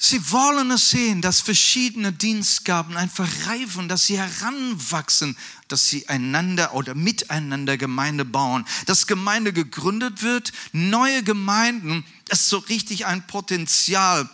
[0.00, 6.72] Sie wollen es sehen, dass verschiedene Dienstgaben einfach reifen, dass sie heranwachsen, dass sie einander
[6.74, 13.26] oder miteinander Gemeinde bauen, dass Gemeinde gegründet wird, neue Gemeinden, das ist so richtig ein
[13.26, 14.30] Potenzial.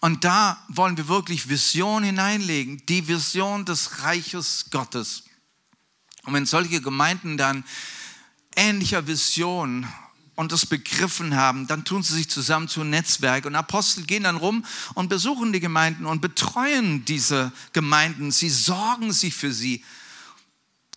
[0.00, 5.24] Und da wollen wir wirklich Vision hineinlegen, die Vision des Reiches Gottes.
[6.24, 7.64] Und wenn solche Gemeinden dann
[8.56, 9.86] ähnlicher Vision
[10.38, 13.44] und das begriffen haben, dann tun sie sich zusammen zu Netzwerk.
[13.44, 18.30] Und Apostel gehen dann rum und besuchen die Gemeinden und betreuen diese Gemeinden.
[18.30, 19.84] Sie sorgen sich für sie.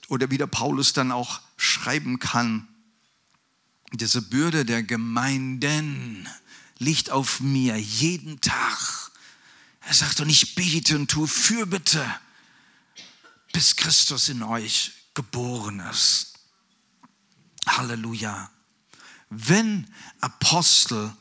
[0.10, 2.68] Oder wie der Paulus dann auch schreiben kann,
[3.94, 6.30] diese Bürde der Gemeinden
[6.78, 9.12] liegt auf mir jeden Tag.
[9.80, 12.06] Er sagt, und ich bete und tue Fürbitte,
[13.54, 16.36] bis Christus in euch geboren ist.
[17.66, 18.52] Halleluja
[19.32, 19.88] wenn
[20.20, 21.16] Apostel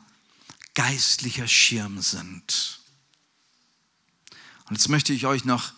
[0.74, 2.80] geistlicher Schirm sind.
[4.68, 5.72] Und jetzt möchte ich euch noch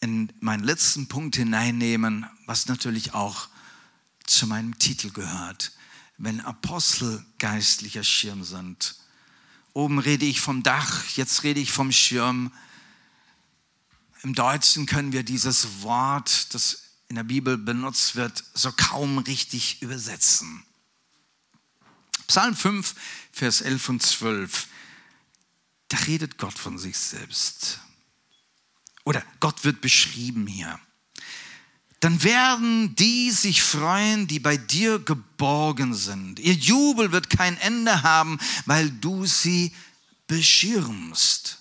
[0.00, 3.48] in meinen letzten Punkt hineinnehmen, was natürlich auch
[4.24, 5.72] zu meinem Titel gehört.
[6.16, 8.96] Wenn Apostel geistlicher Schirm sind.
[9.74, 12.50] Oben rede ich vom Dach, jetzt rede ich vom Schirm.
[14.22, 19.82] Im Deutschen können wir dieses Wort, das in der Bibel benutzt wird, so kaum richtig
[19.82, 20.64] übersetzen.
[22.30, 22.94] Psalm 5,
[23.32, 24.68] Vers 11 und 12,
[25.88, 27.80] da redet Gott von sich selbst.
[29.02, 30.78] Oder Gott wird beschrieben hier.
[31.98, 36.38] Dann werden die sich freuen, die bei dir geborgen sind.
[36.38, 39.74] Ihr Jubel wird kein Ende haben, weil du sie
[40.28, 41.58] beschirmst.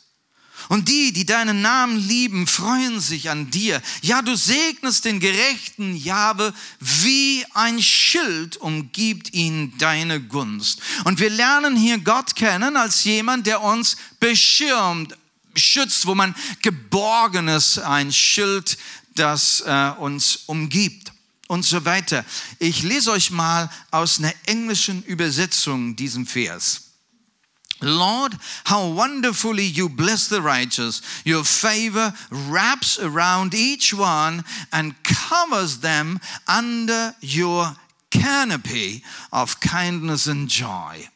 [0.69, 3.81] Und die, die deinen Namen lieben, freuen sich an dir.
[4.03, 10.79] Ja, du segnest den gerechten Jahwe, wie ein Schild umgibt ihn deine Gunst.
[11.05, 15.17] Und wir lernen hier Gott kennen als jemand, der uns beschirmt,
[15.55, 18.77] schützt, wo man geborgen ist, ein Schild,
[19.15, 21.11] das äh, uns umgibt
[21.47, 22.23] und so weiter.
[22.59, 26.88] Ich lese euch mal aus einer englischen Übersetzung diesen Vers.
[27.81, 28.33] Lord,
[28.65, 31.01] how wonderfully you bless the righteous.
[31.25, 37.75] Your favor wraps around each one and covers them under your
[38.11, 41.07] canopy of kindness and joy.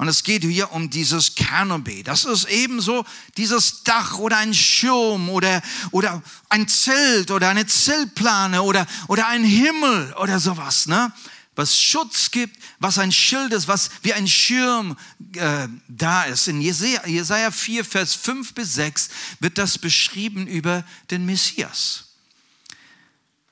[0.00, 2.02] Und es geht hier um dieses Canopy.
[2.02, 3.04] Das ist ebenso
[3.36, 9.44] dieses Dach oder ein Schirm oder, oder ein Zelt oder eine Zeltplane oder, oder ein
[9.44, 10.86] Himmel oder sowas.
[10.86, 11.12] Ne?
[11.56, 14.96] Was Schutz gibt, was ein Schild ist, was wie ein Schirm
[15.34, 16.48] äh, da ist.
[16.48, 19.08] In Jesaja, Jesaja 4, Vers 5 bis 6
[19.40, 22.04] wird das beschrieben über den Messias.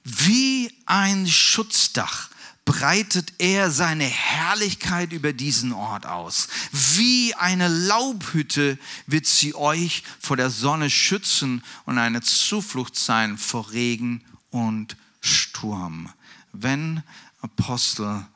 [0.05, 2.31] Wie ein Schutzdach
[2.69, 6.49] breitet er seine Herrlichkeit über diesen Ort aus.
[6.71, 13.73] Wie eine Laubhütte wird sie euch vor der Sonne schützen und eine Zuflucht sein vor
[13.73, 16.13] Regen und Sturm.
[16.53, 17.03] Wenn
[17.41, 18.27] Apostel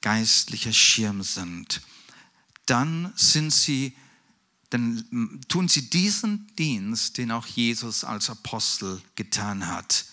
[0.00, 1.82] geistlicher Schirm sind,
[2.66, 3.94] dann sind sie
[4.70, 10.04] dann tun sie diesen Dienst, den auch Jesus als Apostel getan hat.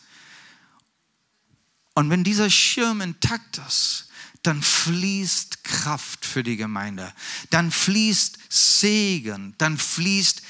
[1.94, 4.08] Und wenn dieser Schirm intakt ist,
[4.42, 7.14] dann fließt Kraft für die Gemeinde,
[7.50, 10.42] dann fließt Segen, dann fließt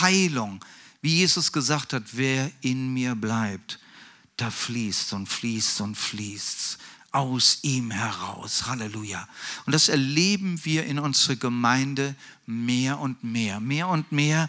[0.00, 0.64] Heilung.
[1.02, 3.78] Wie Jesus gesagt hat, wer in mir bleibt,
[4.36, 6.78] da fließt und fließt und fließt
[7.12, 8.66] aus ihm heraus.
[8.66, 9.28] Halleluja.
[9.66, 12.14] Und das erleben wir in unserer Gemeinde
[12.46, 14.48] mehr und mehr, mehr und mehr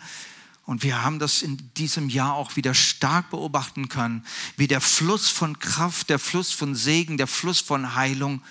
[0.71, 4.26] und wir haben das in diesem Jahr auch wieder stark beobachten können,
[4.58, 8.41] wie der Fluss von Kraft, der Fluss von Segen, der Fluss von Heilung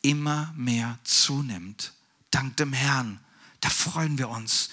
[0.00, 1.92] immer mehr zunimmt.
[2.30, 3.20] Dank dem Herrn.
[3.60, 4.70] Da freuen wir uns.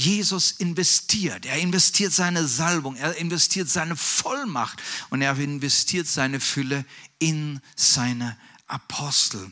[0.00, 1.44] Jesus investiert.
[1.46, 6.84] Er investiert seine Salbung, er investiert seine Vollmacht und er investiert seine Fülle
[7.18, 8.36] in seine
[8.66, 9.50] Apostel.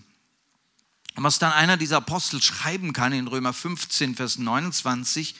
[1.14, 5.34] Und was dann einer dieser Apostel schreiben kann in Römer 15, Vers 29,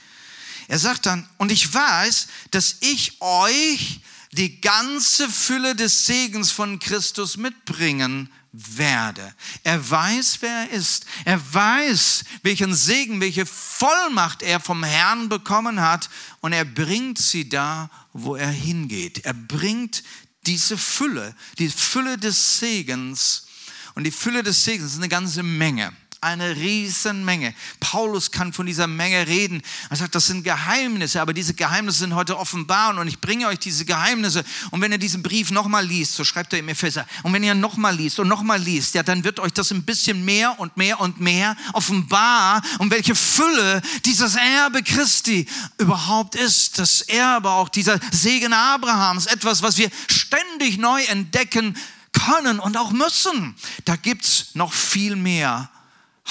[0.67, 4.01] er sagt dann, und ich weiß, dass ich euch
[4.33, 9.35] die ganze Fülle des Segens von Christus mitbringen werde.
[9.63, 11.07] Er weiß, wer er ist.
[11.25, 16.09] Er weiß, welchen Segen, welche Vollmacht er vom Herrn bekommen hat
[16.41, 19.25] und er bringt sie da, wo er hingeht.
[19.25, 20.03] Er bringt
[20.47, 23.47] diese Fülle, die Fülle des Segens
[23.95, 27.55] und die Fülle des Segens ist eine ganze Menge eine Riesenmenge.
[27.81, 29.63] Paulus kann von dieser Menge reden.
[29.89, 33.59] Er sagt, das sind Geheimnisse, aber diese Geheimnisse sind heute offenbar und ich bringe euch
[33.59, 34.45] diese Geheimnisse.
[34.71, 37.55] Und wenn ihr diesen Brief nochmal liest, so schreibt er im Epheser, und wenn ihr
[37.55, 41.01] nochmal liest und nochmal liest, ja, dann wird euch das ein bisschen mehr und mehr
[41.01, 45.47] und mehr offenbar, um welche Fülle dieses Erbe Christi
[45.79, 46.79] überhaupt ist.
[46.79, 51.77] Das Erbe auch dieser Segen Abrahams, etwas, was wir ständig neu entdecken
[52.13, 53.55] können und auch müssen.
[53.85, 55.71] Da gibt es noch viel mehr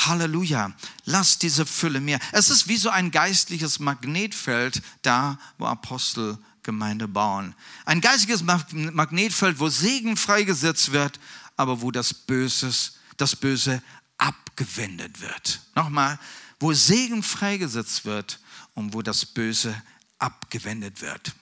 [0.06, 0.74] Halleluja.
[1.06, 2.20] Lass diese Fülle mehr.
[2.32, 7.56] Es ist wie so ein geistliches Magnetfeld da, wo Apostel Gemeinde bauen.
[7.86, 11.20] Ein geistliches Magnetfeld, wo Segen freigesetzt wird,
[11.56, 13.82] aber wo das, Böses, das Böse
[14.18, 15.62] abgewendet wird.
[15.76, 16.20] Nochmal,
[16.60, 18.40] wo Segen freigesetzt wird
[18.74, 19.82] und wo das Böse
[20.20, 21.34] abgewendet wird.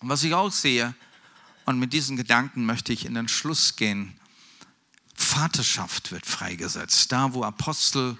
[0.00, 0.94] Und was ich auch sehe,
[1.66, 4.18] und mit diesen Gedanken möchte ich in den Schluss gehen,
[5.20, 7.12] Vaterschaft wird freigesetzt.
[7.12, 8.16] Da, wo Apostel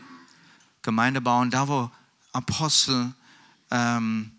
[0.83, 1.91] Gemeinde bauen, da, wo
[2.33, 3.13] Apostel
[3.71, 4.33] ähm,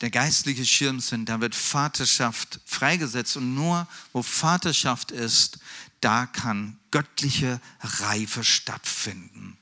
[0.00, 3.36] der geistliche Schirm sind, da wird Vaterschaft freigesetzt.
[3.36, 5.58] Und nur wo Vaterschaft ist,
[6.00, 9.56] da kann göttliche Reife stattfinden.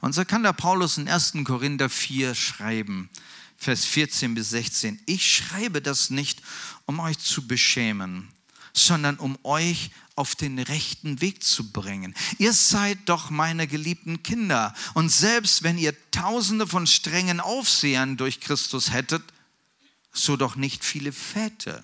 [0.00, 1.34] Und so kann der Paulus in 1.
[1.44, 3.10] Korinther 4 schreiben,
[3.58, 4.98] Vers 14 bis 16.
[5.04, 6.40] Ich schreibe das nicht,
[6.86, 8.28] um euch zu beschämen,
[8.72, 9.90] sondern um euch
[10.20, 12.14] auf den rechten Weg zu bringen.
[12.36, 14.74] Ihr seid doch meine geliebten Kinder.
[14.92, 19.22] Und selbst wenn ihr tausende von strengen Aufsehern durch Christus hättet,
[20.12, 21.82] so doch nicht viele Väter.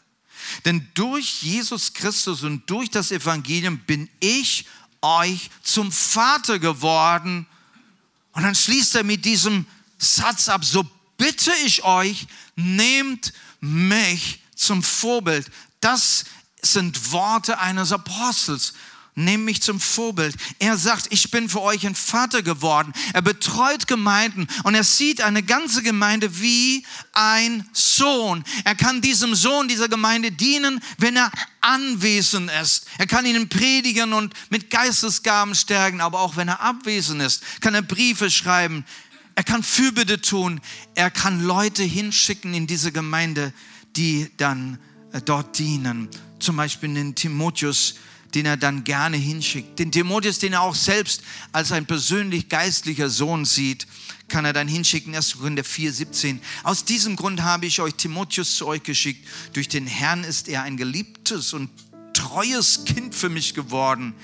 [0.66, 4.66] Denn durch Jesus Christus und durch das Evangelium bin ich
[5.00, 7.46] euch zum Vater geworden.
[8.32, 9.64] Und dann schließt er mit diesem
[9.96, 15.50] Satz ab, so bitte ich euch, nehmt mich zum Vorbild.
[15.80, 16.26] Das
[16.62, 18.74] sind Worte eines Apostels.
[19.18, 20.36] Nehmt mich zum Vorbild.
[20.58, 22.92] Er sagt, ich bin für euch ein Vater geworden.
[23.14, 26.84] Er betreut Gemeinden und er sieht eine ganze Gemeinde wie
[27.14, 28.44] ein Sohn.
[28.64, 31.32] Er kann diesem Sohn dieser Gemeinde dienen, wenn er
[31.62, 32.88] anwesend ist.
[32.98, 37.74] Er kann ihnen predigen und mit Geistesgaben stärken, aber auch wenn er abwesend ist, kann
[37.74, 38.84] er Briefe schreiben.
[39.34, 40.60] Er kann Fürbitte tun.
[40.94, 43.54] Er kann Leute hinschicken in diese Gemeinde,
[43.96, 44.78] die dann
[45.12, 46.10] äh, dort dienen.
[46.38, 47.94] Zum Beispiel den Timotheus,
[48.34, 49.78] den er dann gerne hinschickt.
[49.78, 51.22] Den Timotheus, den er auch selbst
[51.52, 53.86] als ein persönlich geistlicher Sohn sieht,
[54.28, 55.14] kann er dann hinschicken.
[55.14, 55.38] 1.
[55.38, 56.40] Korinther 4, 17.
[56.64, 59.26] Aus diesem Grund habe ich euch Timotheus zu euch geschickt.
[59.52, 61.70] Durch den Herrn ist er ein geliebtes und
[62.12, 64.14] treues Kind für mich geworden.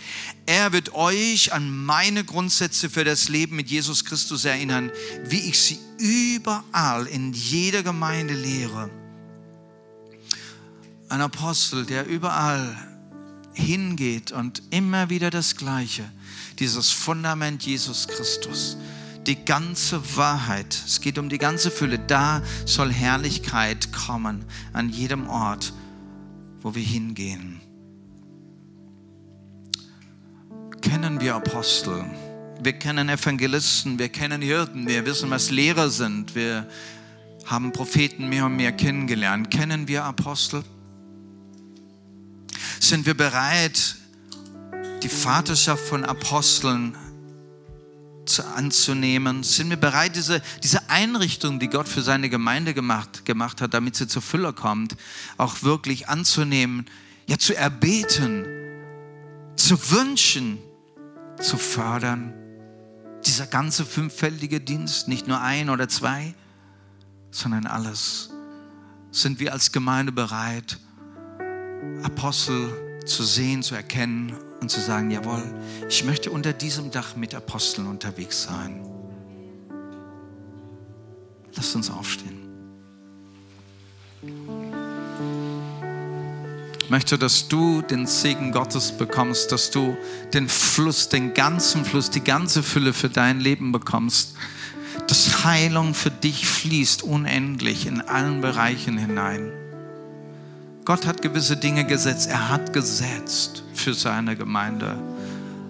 [0.46, 4.90] Er wird euch an meine Grundsätze für das Leben mit Jesus Christus erinnern,
[5.24, 8.90] wie ich sie überall in jeder Gemeinde lehre.
[11.12, 12.74] Ein Apostel, der überall
[13.52, 16.10] hingeht und immer wieder das Gleiche.
[16.58, 18.78] Dieses Fundament Jesus Christus.
[19.26, 20.74] Die ganze Wahrheit.
[20.86, 21.98] Es geht um die ganze Fülle.
[21.98, 25.74] Da soll Herrlichkeit kommen an jedem Ort,
[26.62, 27.60] wo wir hingehen.
[30.80, 32.06] Kennen wir Apostel?
[32.62, 36.34] Wir kennen Evangelisten, wir kennen Hirten, wir wissen, was Lehrer sind.
[36.34, 36.66] Wir
[37.44, 39.50] haben Propheten mehr und mehr kennengelernt.
[39.50, 40.64] Kennen wir Apostel?
[42.82, 43.94] Sind wir bereit,
[45.04, 46.96] die Vaterschaft von Aposteln
[48.26, 49.44] zu, anzunehmen?
[49.44, 53.94] Sind wir bereit, diese, diese Einrichtung, die Gott für seine Gemeinde gemacht, gemacht hat, damit
[53.94, 54.96] sie zur Fülle kommt,
[55.38, 56.86] auch wirklich anzunehmen,
[57.28, 58.46] ja zu erbeten,
[59.54, 60.58] zu wünschen,
[61.40, 62.34] zu fördern?
[63.24, 66.34] Dieser ganze fünffältige Dienst, nicht nur ein oder zwei,
[67.30, 68.30] sondern alles.
[69.12, 70.78] Sind wir als Gemeinde bereit,
[72.02, 72.72] Apostel
[73.04, 75.42] zu sehen, zu erkennen und zu sagen, jawohl,
[75.88, 78.80] ich möchte unter diesem Dach mit Aposteln unterwegs sein.
[81.54, 82.38] Lasst uns aufstehen.
[86.84, 89.96] Ich möchte, dass du den Segen Gottes bekommst, dass du
[90.32, 94.36] den Fluss, den ganzen Fluss, die ganze Fülle für dein Leben bekommst,
[95.08, 99.52] dass Heilung für dich fließt unendlich in allen Bereichen hinein.
[100.84, 102.28] Gott hat gewisse Dinge gesetzt.
[102.28, 104.98] Er hat gesetzt für seine Gemeinde.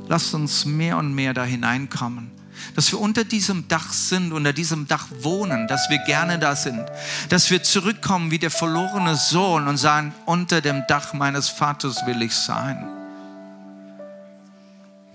[0.08, 2.30] Lasst uns mehr und mehr da hineinkommen,
[2.74, 6.84] dass wir unter diesem Dach sind, unter diesem Dach wohnen, dass wir gerne da sind,
[7.28, 12.22] dass wir zurückkommen wie der verlorene Sohn und sagen, unter dem Dach meines Vaters will
[12.22, 13.01] ich sein.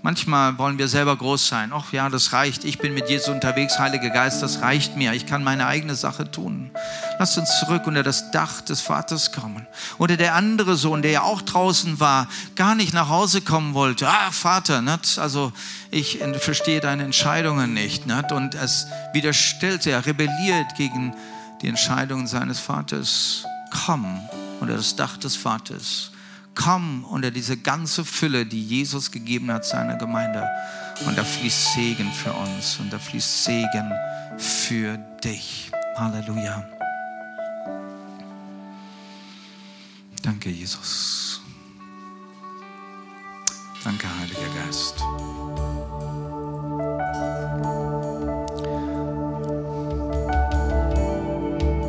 [0.08, 1.70] Manchmal wollen wir selber groß sein.
[1.74, 2.64] Ach ja, das reicht.
[2.64, 5.12] Ich bin mit Jesus unterwegs, Heiliger Geist, das reicht mir.
[5.12, 6.70] Ich kann meine eigene Sache tun.
[7.18, 9.66] Lasst uns zurück unter das Dach des Vaters kommen.
[9.98, 14.08] Oder der andere Sohn, der ja auch draußen war, gar nicht nach Hause kommen wollte.
[14.08, 15.18] Ah, Vater, nicht?
[15.18, 15.52] also
[15.90, 18.06] ich verstehe deine Entscheidungen nicht.
[18.06, 18.32] Nicht?
[18.32, 21.14] Und es widerstellt, er rebelliert gegen
[21.60, 23.44] die Entscheidungen seines Vaters.
[23.84, 24.26] Komm
[24.60, 26.12] unter das Dach des Vaters
[26.58, 30.44] komm unter diese ganze Fülle, die Jesus gegeben hat seiner Gemeinde.
[31.06, 33.92] Und da fließt Segen für uns und da fließt Segen
[34.36, 35.70] für dich.
[35.96, 36.64] Halleluja.
[40.22, 41.40] Danke, Jesus.
[43.84, 44.96] Danke, Heiliger Geist.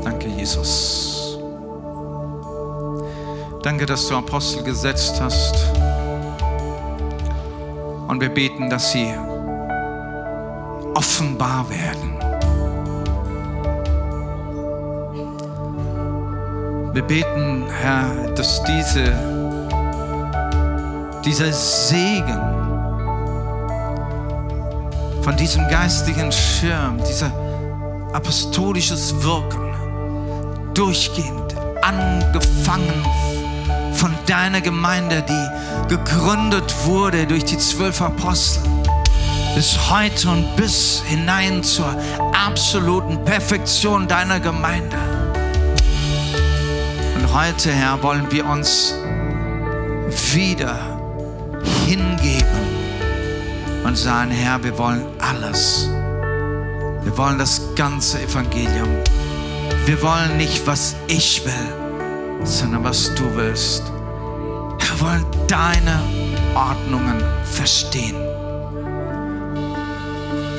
[0.05, 0.88] Danke, Jesus.
[3.61, 5.53] Danke, dass du Apostel gesetzt hast.
[8.07, 9.13] Und wir beten, dass sie
[10.95, 12.15] offenbar werden.
[16.93, 19.13] Wir beten, Herr, dass diese,
[21.25, 22.39] dieser Segen
[25.21, 27.31] von diesem geistlichen Schirm, dieser
[28.13, 29.73] apostolisches Wirken
[30.73, 33.03] durchgehend angefangen
[34.29, 38.61] von deiner Gemeinde, die gegründet wurde durch die zwölf Apostel,
[39.55, 41.87] bis heute und bis hinein zur
[42.45, 44.97] absoluten Perfektion deiner Gemeinde.
[47.15, 48.93] Und heute, Herr, wollen wir uns
[50.31, 50.77] wieder
[51.87, 52.45] hingeben
[53.83, 55.89] und sagen, Herr, wir wollen alles.
[57.03, 58.89] Wir wollen das ganze Evangelium.
[59.85, 61.89] Wir wollen nicht, was ich will
[62.43, 63.83] sondern was du willst.
[64.99, 66.01] Wollen deine
[66.55, 68.15] Ordnungen verstehen.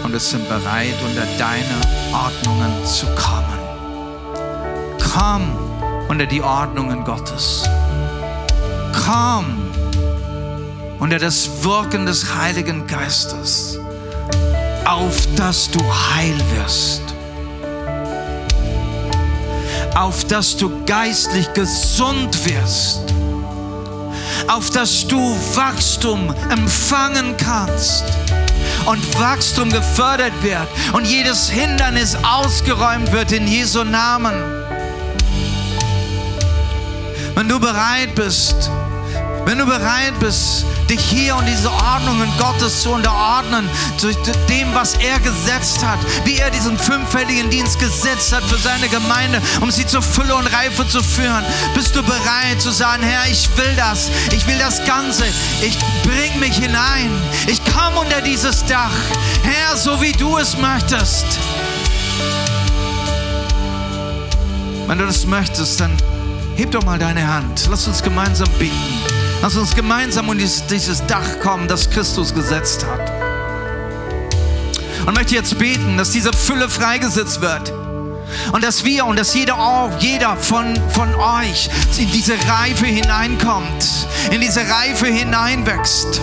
[0.02, 1.76] Und wir sind bereit, unter deine
[2.12, 3.58] Ordnungen zu kommen.
[5.12, 5.42] Komm
[6.08, 7.68] unter die Ordnungen Gottes.
[9.04, 9.70] Komm
[11.00, 13.78] unter das Wirken des Heiligen Geistes,
[14.84, 17.02] auf dass du heil wirst,
[19.94, 23.09] auf dass du geistlich gesund wirst,
[24.48, 25.18] auf dass du
[25.54, 28.04] Wachstum empfangen kannst
[28.86, 34.34] und Wachstum gefördert wird und jedes Hindernis ausgeräumt wird in Jesu Namen.
[37.34, 38.70] Wenn du bereit bist,
[39.44, 44.12] wenn du bereit bist, dich hier und diese Ordnungen Gottes zu unterordnen, zu
[44.48, 49.40] dem, was er gesetzt hat, wie er diesen fünffälligen Dienst gesetzt hat für seine Gemeinde,
[49.60, 53.48] um sie zur Fülle und Reife zu führen, bist du bereit zu sagen, Herr, ich
[53.56, 55.24] will das, ich will das Ganze,
[55.62, 57.10] ich bring mich hinein,
[57.46, 58.92] ich komme unter dieses Dach,
[59.42, 61.26] Herr, so wie du es möchtest.
[64.86, 65.96] Wenn du das möchtest, dann
[66.56, 67.68] heb doch mal deine Hand.
[67.70, 69.09] Lass uns gemeinsam beten.
[69.42, 73.10] Lass uns gemeinsam unter dieses Dach kommen, das Christus gesetzt hat.
[75.06, 77.72] Und möchte jetzt beten, dass diese Fülle freigesetzt wird.
[78.52, 84.06] Und dass wir und dass jeder, auch, jeder von, von euch in diese Reife hineinkommt,
[84.30, 86.20] in diese Reife hineinwächst.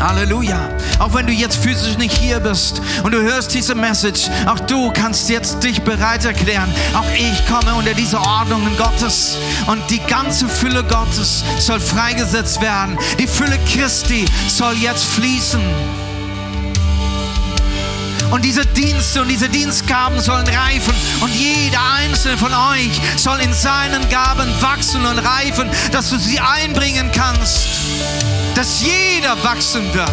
[0.00, 0.70] Halleluja.
[0.98, 4.90] Auch wenn du jetzt physisch nicht hier bist und du hörst diese Message, auch du
[4.92, 6.72] kannst jetzt dich bereit erklären.
[6.94, 12.98] Auch ich komme unter diese Ordnungen Gottes und die ganze Fülle Gottes soll freigesetzt werden.
[13.18, 15.60] Die Fülle Christi soll jetzt fließen.
[18.30, 20.92] Und diese Dienste und diese Dienstgaben sollen reifen.
[21.20, 26.40] Und jeder einzelne von euch soll in seinen Gaben wachsen und reifen, dass du sie
[26.40, 27.68] einbringen kannst.
[28.54, 30.08] Dass jeder wachsen wird.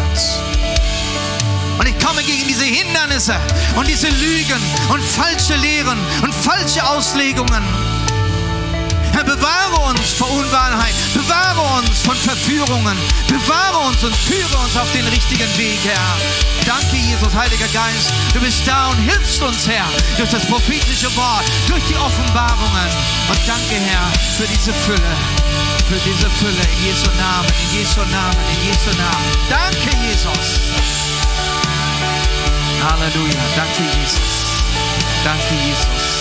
[1.78, 3.36] Und ich komme gegen diese Hindernisse
[3.76, 7.62] und diese Lügen und falsche Lehren und falsche Auslegungen.
[9.12, 12.96] Herr, bewahre uns vor Unwahrheit, bewahre uns von Verführungen,
[13.28, 16.16] bewahre uns und führe uns auf den richtigen Weg, Herr.
[16.64, 19.84] Danke, Jesus, Heiliger Geist, du bist da und hilfst uns, Herr,
[20.16, 22.88] durch das prophetische Wort, durch die Offenbarungen.
[23.28, 25.16] Und danke, Herr, für diese Fülle,
[25.88, 29.30] für diese Fülle in Jesu Namen, in Jesu Namen, in Jesu Namen.
[29.48, 30.60] Danke, Jesus.
[32.82, 33.40] Halleluja.
[33.56, 34.62] Danke, Jesus.
[35.24, 36.11] Danke, Jesus.